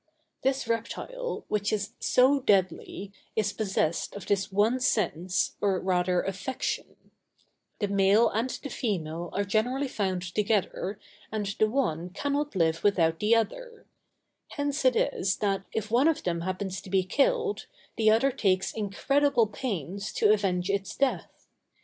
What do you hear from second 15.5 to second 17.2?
if one of them happens to be